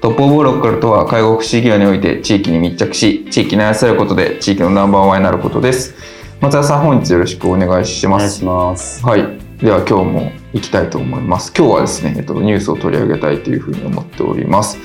[0.00, 5.94] トップオブローカルとは介護福祉業において地域に密着し地域に愛されることで地域のナンバーワンになることです。
[6.40, 8.22] 松田さん本日よろしくお願いします。
[8.22, 9.04] お願いします。
[9.04, 9.20] はい。
[9.58, 11.52] では今日も行きたいと思います。
[11.54, 14.78] 今日はですね、えっと、ニュースを取り上げたいというふうに思っております。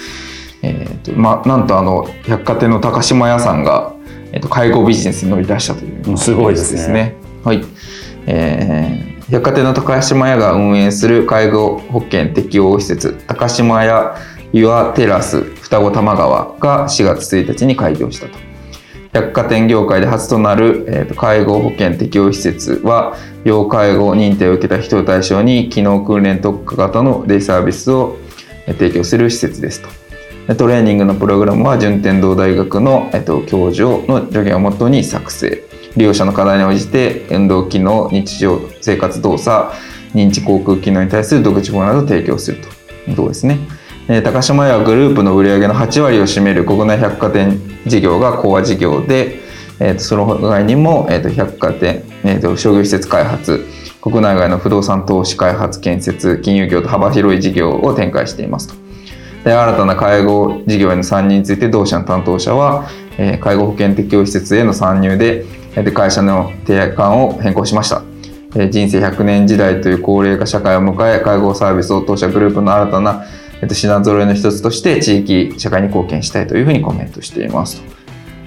[0.62, 3.96] えーとまあ、なんとあの百貨店の高島屋さんが、
[4.34, 7.16] えっと、介護ビジネスに乗り出したというすごいですね。
[7.46, 7.64] はい、
[8.26, 14.18] えー、百貨店の高島屋が運営する介護保険適用施設高島屋
[14.56, 18.40] ユアテラス双子玉川が4月1日に開業したと。
[19.12, 28.16] 百貨店業界で初となる、えー、と介護保険適用施設は要介護認定を受けた人を対象に機能訓練特化型のデイサービスを
[28.66, 29.84] 提供する施設です
[30.48, 30.56] と。
[30.56, 35.66] トレーニングのプログラムは順天堂大学の、えっと、教授の助言をもとに作成。
[35.98, 39.74] 利用者の課題に応じて運動機能日常生活動作
[40.14, 42.70] 認知航空機能に対する独自法などを提供すると
[43.12, 43.60] いうころですね。
[44.08, 49.40] 高島屋はグループの売り上げの8割を占める国内百貨店事業がコア事業で、
[49.80, 53.66] えー、その外にも、えー、と百貨店、えー、と商業施設開発
[54.02, 58.76] 国内外の不動産投資開発建設金融業と幅広い事業を展開していますと。
[59.44, 62.88] で新たな介護事業への参入について同社の担当者は、
[63.18, 68.04] えー、介護保険適用施設への参入でで会社の提案を変更しました。
[68.70, 73.26] 人生100年時代という高齢化社会を迎え介護サービスを当社グループの新たな
[73.66, 77.82] えっと、品揃えの一つとして地域社会に貢献したいというふうにコメントしています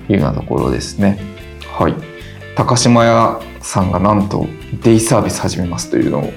[0.06, 1.18] というようなところですね。
[1.66, 1.94] はい。
[2.54, 4.46] 高島屋さんがなんと
[4.84, 6.32] デイサービス始めますというのを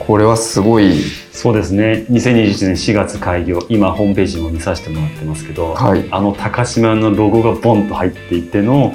[0.00, 0.98] これはすごい
[1.30, 8.92] そうですね2021年4月開業今ホームページも見させてもらってますけど、はい、あの高島屋のロゴがボンと入っていての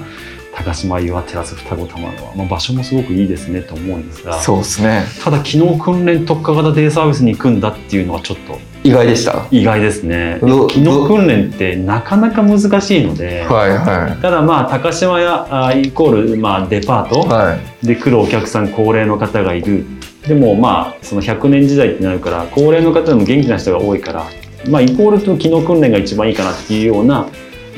[0.56, 5.04] 高島岩テラス双子玉川、まあ、場所もすごくいいですねと思うんですがそうですね。
[5.24, 9.48] ただ機能訓練特化型デイサービスに行くんだっていうのはちょっと意外でした。
[9.52, 10.40] 意外ですね。
[10.70, 19.86] 機能訓練ってなかなか難しいので、はいはい、ただまあ高島屋イコールまあデパートで来るお客さん高齢の方がいる。
[20.28, 24.26] でもまあその100年時代ってなるから高齢の方でも元気な人が多いから
[24.70, 27.28] まあイコールと機能訓練が一番いいかなっていうような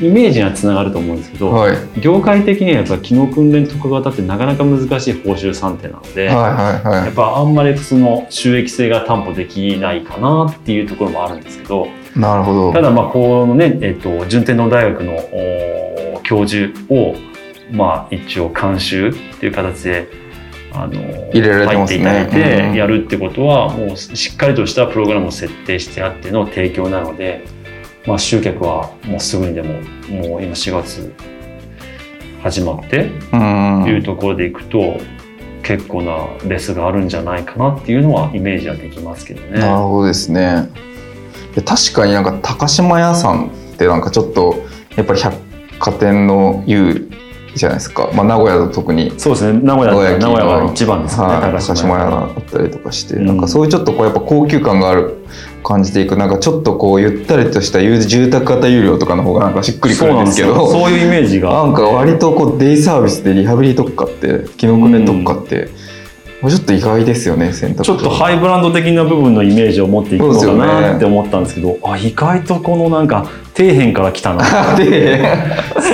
[0.00, 12.72] イメージにはつながると思うんですけど、はい、業界的にはやっぱ機能訓練特化型ってなかなか難しい報酬算定なので、はいはいはい、やっぱあんまりその収益性が担保できないかなっていうところもあるんですけどなるほど。
[12.72, 15.18] ただまあこのね、えっと、順天堂大学の
[16.22, 17.14] 教授を
[17.72, 20.08] まあ一応監修っていう形で
[20.72, 20.92] あの
[21.32, 27.57] 入れられてますね、入っていただいてやるってことは、もうしっかりとしたプログラムを設定してあっての提供なので。
[28.08, 29.74] まあ、集客はもうすぐにでも
[30.08, 31.12] もう今4月
[32.42, 33.10] 始まって
[33.86, 34.98] いうところでいくと
[35.62, 39.60] 結構なレスがあるんじゃないかなっていうのはイメージはできますけどね。
[39.60, 40.70] なるほどですね。
[41.66, 44.54] 確かになんか高島屋さんってなんかちょっと
[44.96, 45.36] やっぱり百
[45.78, 47.10] 貨店の優
[47.54, 49.12] じゃないですか、まあ、名古屋だと特に。
[49.18, 49.60] そうですね。
[49.62, 53.40] 名古屋名古屋は一番ですね、はい、高島屋だったりとかして、うん、なん。
[53.40, 55.18] かそういうちょっとこうやっぱ高級感がある
[55.62, 56.16] 感じていく。
[56.16, 60.70] なんかちょっとこうゆったりとした住宅型有料とかの方がなんかしっくりくるんですけど。
[60.70, 61.52] そういうイメージが。
[61.52, 65.88] なんか割とこうデイサービスでリハビリ特化って機能訓練特化って、うん。
[66.40, 73.26] もうちょっと意外ですよね選択ちょっとハイブランド的な部分のイメージを持っていくのかなって思ったんですけど、ね、あ意外とこのなんか
[73.56, 74.44] 底辺から来たな。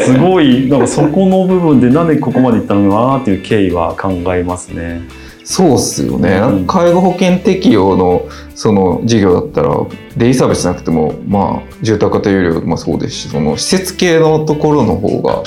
[0.04, 5.00] すごいなんかそこの部分でなんでここまでいったのかなっていう経緯は考えますね。
[5.44, 9.76] そうっすよね、うん、介護保険適用のその事業だったら
[10.16, 15.42] デイサービスなくてもまあ住宅型有料もそうですしその施設系のところの方が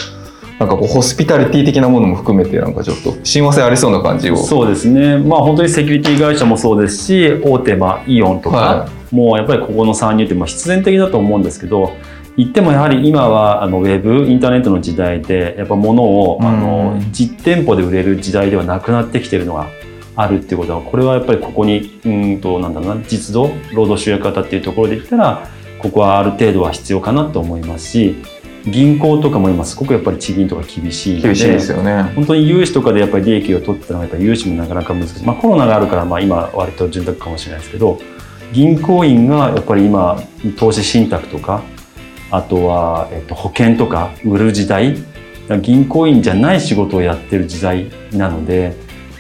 [0.60, 4.38] なんかこうホスピタリティ的なものも含めてなんかちょっと親和性ありそうな感じを。
[4.38, 5.18] そうですね。
[5.18, 11.96] まあ本当にセキュリティ会社もそうですし大手まあイオンとか、もうやっぱりここの参入ってまあ必然的だと思うんですけど
[12.38, 19.68] 言ってもやはり今はあのウェブインターネットの時代でやっぱ物を、あの実店舗で売れる時代ではなくなってきてるのが
[20.18, 25.48] あるっていうことはこれはやっぱりここにうんとなんだろうな実動労働集約型っていうところで言ったら
[25.80, 28.16] ここはある程度は必要かなと思いますし
[28.66, 38.00] 銀行とかも今すごくやっぱり地銀とか厳しいので厳しいですよね本当に融資とかでやっぱり利益を取ってたのはやっぱり融資もなかなか難しい、まあ、コロナがあるからまあ今割と潤沢かもしれないですけど
[38.54, 40.20] 銀行員がやっぱり今
[40.58, 41.64] 投資信託とか
[42.32, 44.98] あとは、えっと、保険とか売る時代
[45.62, 48.76] 銀行員じゃない仕事をやってる時代なので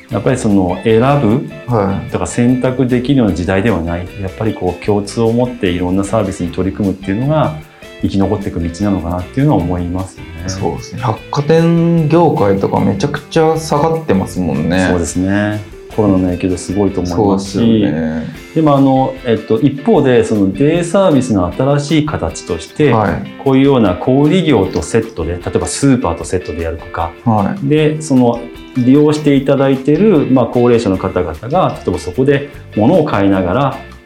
[0.09, 7.59] やっぱりその選ぶ、はい、とか選択できるような時代ではないやっぱりこう共通を持っていろんなサービスに取り組むっていうのが
[8.01, 10.25] 生き残っていく道なのかなっていうのは思いますね。
[10.47, 11.01] そうですね。
[11.01, 14.87] 百貨店業界とかめちゃくちゃ下がってますもんね。
[14.89, 15.77] そうですね。
[15.97, 28.39] コロナの影響ですごいと思いますし、でね、でもあの、えっと、一方でそのデイサービスの新しい形として、はい、こういうような小売業とセットで例えばスーパーとセットでやるとか、はい、でその
[28.77, 33.53] 利用していただいている、まあ、高齢者の方々が例えばそこで物を買いなが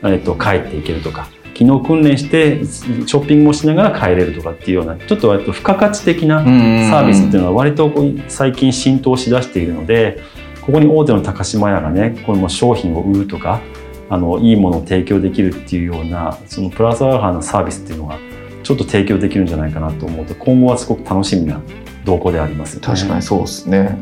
[0.02, 7.92] ら、えっと、帰っていけるとか機能訓練してショッピングもしながら帰れるとかっていうようなちょっと割と付加価値的なサービスっていうのは割と
[8.28, 10.22] 最近浸透しだしているので
[10.62, 13.62] ここに大手の高島屋がねこの商品を売るとか
[14.10, 18.18] あのいいものを提供できるっていうようなそのプラスアルファのサービスっていうのが
[18.64, 21.62] ちょっと提供できるんじゃないかなと思うと今後はすごく楽しみな
[22.06, 23.98] 動向であります、ね、確かにそうですね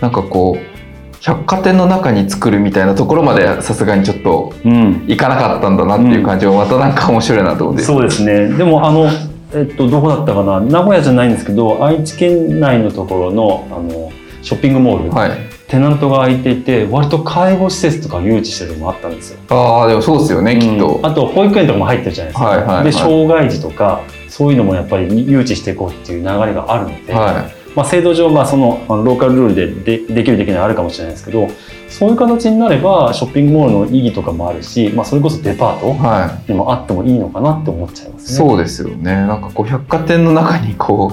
[0.00, 0.80] なんかこう
[1.20, 8.48] 百貨店の中に作るみたいなところまでさすがにちょっと行かなかったんだなっていう感じもまたなんか面白いなと思って、うん、そうですね。
[8.56, 9.06] でもあの
[9.52, 10.60] えっとどこだったかな？
[10.60, 14.10] 名古屋じゃないんですけど愛知県内のところのあの
[14.42, 15.30] ショッピングモール、はい、
[15.68, 19.40] テナントが空いていて割と介護施設とか誘致してるのもあったんですよ。
[19.50, 21.00] ああでもそうですよね、うん、きっと。
[21.02, 31.48] あと保育園とかも入ってるじゃないですか、はいはいはい、で障害児とかそういうのもやっぱり誘致していこうっていう流れがあるので、はいまあ、制度上、まあ、そのローカルルールででできるできないあるかもしれないですけど
[31.88, 38.48] そういう形になればショッピングモールの意義とかもあるし、まあ、それこそデパートにもあってもいいのかなって思っちゃいますね。
[38.48, 39.12] そうですよね。
[39.12, 41.12] なんかこう百貨店の中にこ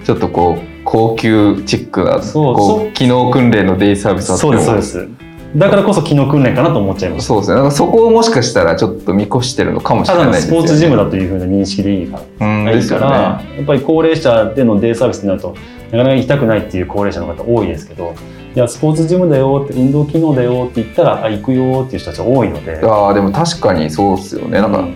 [0.00, 2.92] うちょっとこう高級チックなこう。
[2.92, 4.52] 機能訓練のデイサービスあっても。
[4.60, 7.26] そうですそうですだからこそ機能訓練かなと思っちゃいます。
[7.26, 7.56] そうですね。
[7.56, 10.46] だからそこをもしかしたらちょっと見越してるのかもしれないですね。
[10.46, 15.54] スポーツジムだというふうな認識でいいから、いいから、ね、やっぱり高齢者でのデイサービスになると
[15.90, 18.14] なかなか行きたくないっていう高齢者の方多いですけど
[18.54, 22.80] いやスポーツジムだよって運動機能だよって言ったらあ行くよっていう人たち多いので。
[22.82, 24.60] あでも確かにそうですよね。
[24.60, 24.94] なんか、うん、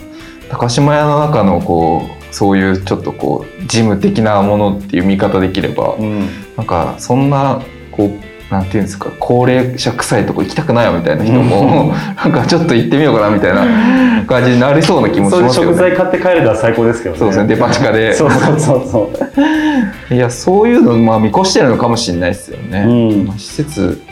[0.50, 6.26] 高島屋の中のこうそういうちょっとこうジム的なものっていう見方できれば、うん、
[6.56, 15.52] なんかそんなこうなんていうんですか高齢者臭いとこ行きたくないよみたいな人も、 なんかちょっと行ってみようかなみたいな感じになりそうな気もしますよね。
[15.54, 17.19] そういう食材買って帰れたら最高ですけどね。
[17.19, 18.12] そうですねデパ地下で。
[18.12, 19.10] そうそうそうそ
[20.10, 20.14] う。
[20.14, 22.84] いやそういうのまあ見越してるのかもしれないですよね。
[22.87, 24.02] うん、施設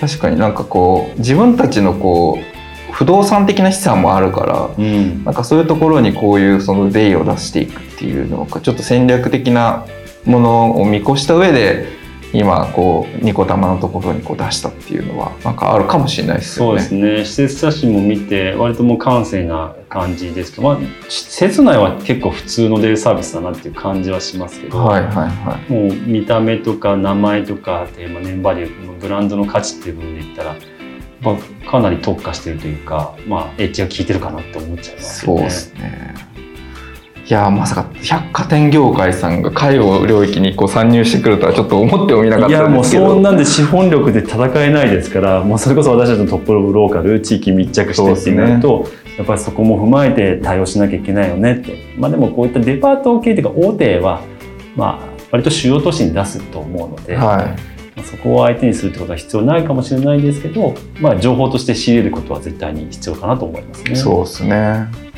[0.00, 9.84] 確かになんかこう自分たちのこう不動産的な資産もあるから、うん、なんかそういうところにこういうそのデイを出していくっていうのがちょっと戦略的な
[10.24, 11.99] ものを見越した上で
[12.32, 16.80] 今こうニコ玉のところにこう出したっていうのはなんかあるかもしれないですよね。
[16.80, 20.78] そうですね施設写真も見て割ともう閑静な感じですけど、まあ、
[21.08, 30.56] 施設内は結構普通のデイサービスだなっていう感じはしますけど、はいはいはい、もう見た目とか名前とかテーマネームバリューブランドの価値っていう部分で言ったら、
[31.22, 35.26] まあ、かなり特化してるというか、まあ、エッジが効いてるかなって思っちゃいますね。
[35.26, 36.14] そうですね
[37.30, 43.04] いやまさか百貨店業界さんが介護領域にこう参入してくるとはちょっと思ってもみなかったんですけど。
[43.04, 51.94] いやもうそんなんで資本力で戦えないですからもうそれこそ私たちのトップローカル地域密着してってなると、ね、やっぱりそこも踏まえて対応しなきゃいけないよねって。
[51.96, 54.22] まあでもこういったデパート系というか大手は
[54.74, 57.56] まあ割と主要都市に出すと思うので、は
[57.96, 63.94] い、そこを相手にするってことは必要ないかもしれないですけど、まあ、情報として仕入れることは絶対に必要かなと思いますね。
[63.94, 65.09] そうですね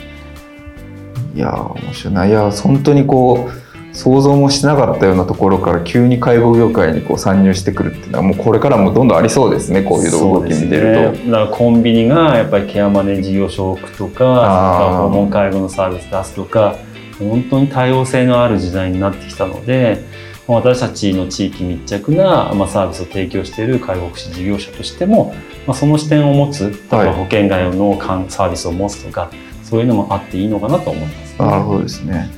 [1.34, 2.14] いや面白い。
[2.14, 16.76] ないや本当にこう想像もしなかったようなところから急に介護業界にこう参入してくるっていうのはもうこれからもどんどんありそうですねこういう動き見てると、ね、だからコンビニがやっぱりケアマネ事業所を置くとか訪問介護のサービス出すとか
[17.18, 20.02] 本当に多様性のある時代になってきたので
[20.46, 25.34] 私たちの地域密着な、まあ、サービスを提供している介護福祉事業者としても、
[25.66, 27.96] まあ、その視点を持つ例えば保険外の
[28.28, 29.30] サービスを持つとか、
[29.62, 32.30] そういうのもあっていいのかなと思います、ね、なるほどですね。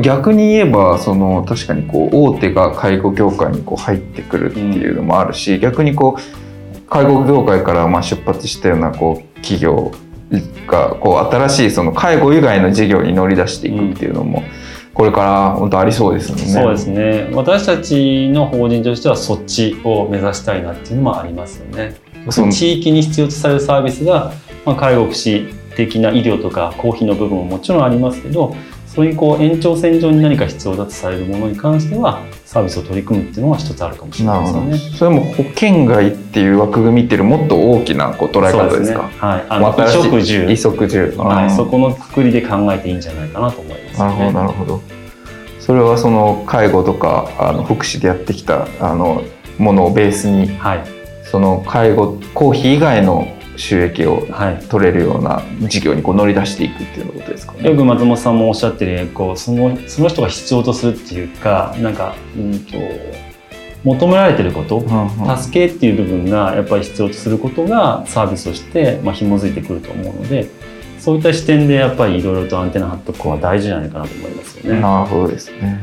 [0.00, 9.92] 逆に言えばその確かにこう大手が介護業界にこう入ってくるっていうのもあるし、うん、逆にこう介護業界からまあ出発したようなこう企業
[10.66, 14.42] がこう新しいその介護以外の事業に乗り出していくっていうのも、
[14.94, 16.46] これから本当ありそうですもんね。
[16.46, 17.30] そうですね。
[17.34, 21.96] 私たちの法人としてはそっちを目指したいなっていうのもありますよね。
[22.30, 24.32] その地域に必要とされるサービスが、
[24.64, 28.54] まあ、介護福祉的な医療とか公費の部分ももちろんありますけど、
[28.86, 34.78] そういうこう延長線上に何か必要だとされるものに関してはサービスを取り組むっていうのは一つあるかもしれないですよね。
[34.98, 39.08] それも保険外っていう枠組みっていうもっと大きなこう捉え方ですか？
[39.08, 39.46] すね、はい。
[39.48, 40.40] あの衣食住。
[40.40, 41.14] 衣食住。
[41.16, 41.50] はい。
[41.50, 44.82] そこのくくりで考えていいんじゃないかなと思います、ね、なるほどなるほど。
[45.58, 49.22] それはその介護とかあの福祉でやってきたあの
[49.58, 50.84] ものをベースに、はい、
[51.24, 53.28] その介護公費以外の
[53.62, 54.26] 収益を
[54.68, 57.70] 取れるような事業にこう乗り出していくっていうことですかね。
[57.70, 62.72] よく松本さんもおっしゃってるこうそのその人が必要とするっていうかなんか、うんと、
[63.84, 70.50] 求められてること、うんうん、助けっていう部分がやっぱり必要とすることがサービスとして、まあ、紐づいてくると思うので
[70.98, 74.80] そういった視点でやっぱりいろいろとアンテナ張っとくのは大事じゃないかなと思いますよね。
[74.80, 75.80] なるほどですね。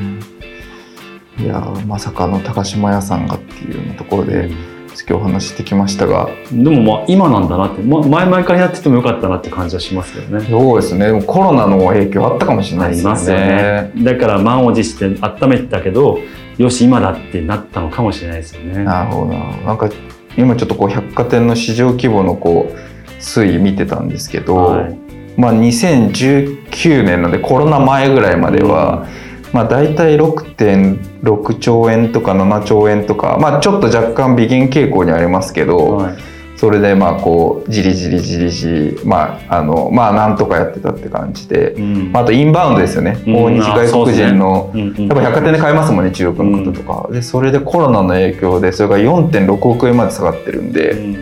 [1.39, 10.45] いやまさかの高島屋さんがっていうところで、うん今日お話してきましたがでもまあ今なんだなって、ま、前々からやっててもよかったなって感じはしますけどね。
[10.45, 11.07] そうですね。
[11.07, 16.19] でもコロナの影響あったかもしれないですよね、ね、だから満を持して温めてたけど
[16.57, 18.83] よし今だってなったのかもしれないですよね。
[18.83, 19.73] なるほどな。
[19.73, 19.89] んか
[20.37, 24.99] 今ちょっとこう百貨店の市場規模のこう推移見てたんですけど、はい、
[25.37, 36.17] まあ2019年なんでコロナ前ぐらいまでは、うんまあ、大体6.6兆円とか7兆円とか、まあ、ちょっと若干微減傾向にありますけど、はい、
[36.59, 43.15] それでまあこうじりじりじりじりまああのまあなんとかやってたって感じで、うん、あとインバウンドですよね。
[43.25, 44.93] 訪日外国人の、ね。
[44.97, 51.17] やっぱ百貨店で買えますもんね中国の方とか、うん、でそれでコロナの影響でそれが4.6億円まで下がってるんで、うん、い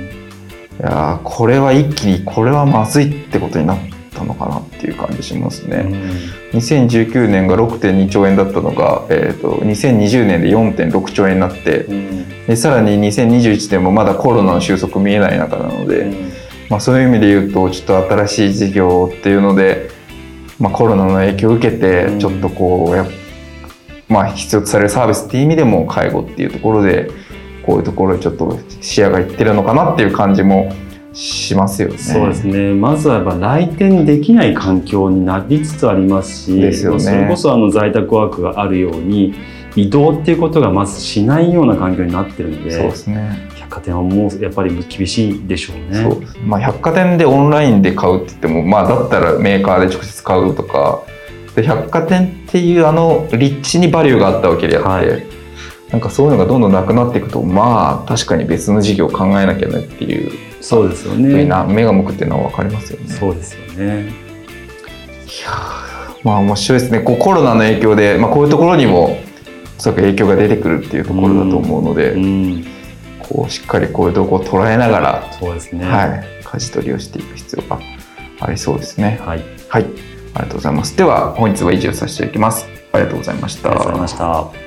[0.79, 3.96] やこれは一気にこれはまずいってことになって。
[4.17, 5.77] たのかなっていう感じしますね。
[6.53, 16.31] うん、2019年が6.2兆円だったのが、えーと、2020年で4.6兆円になって、うん、でさらに2021年もまだコロナの収束見えない中なので、うん、
[16.69, 19.89] まあ、そういう意味で言うとちょっと新しい事業っていうので、
[20.59, 23.05] まあ、コロナの影響を受けてちょっとこうや、
[24.09, 27.09] まあ、必要とされるサービスっていう意味でも介護っていうところで
[27.65, 30.73] こういうところにちょっと視野がいってるのかなっていう感じも
[31.17, 31.97] しますよね。
[31.97, 32.73] そうですね。
[32.73, 39.33] まずはやっぱ来店できない環境になりつつありますし、ですよね、それこそあの在宅ワークがあるように
[39.75, 43.49] 移動っていうことがまずしないような環境になってるんで、そうですね。
[43.55, 46.03] 百貨店はもうやっぱり厳しいでしょうね。
[46.03, 51.01] そうまあ百貨店でオンラインで買うって言っても、まあだったらメーカーで直接買うとか、
[51.55, 54.87] で百貨店っていうあの立地にバリューがあったわけであって。
[54.87, 55.36] はい
[55.91, 64.09] なんかそういうのがどんどんなくなっていくとまあ確かに別の事業を考えなきゃねっていうそうですよねな目が向くっていうのは分かりますよねそうですよねい
[65.43, 65.51] や
[66.23, 69.17] まあ面白いですねこうコロナの影響で、まあ、こういうところにも
[69.77, 72.27] おそらく影響が出てくるっていうところだと思うので、うんう
[72.57, 72.65] ん、
[73.19, 77.79] こうしっかりこういうとこを捉えながらそうですね、はい、舵取りをしていく必要が
[78.39, 79.19] ありそうですね。
[79.23, 80.97] はい、はい、ありがとうございます。
[80.97, 82.65] では本日は以上させていただきます。
[82.91, 83.69] ありがとうございました。
[83.69, 84.66] ありがとうございました。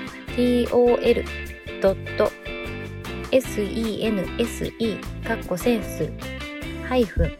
[0.35, 0.87] tol.sense
[5.27, 6.11] かっこセンス
[6.87, 7.37] ハイフン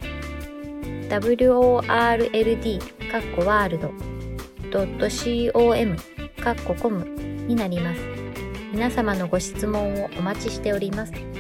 [1.09, 2.79] world
[3.11, 3.91] かっこワールド
[4.71, 5.97] .com
[6.41, 7.03] かっこコム
[7.47, 8.01] になります。
[8.71, 11.30] 皆様のご質問をお待ちしております。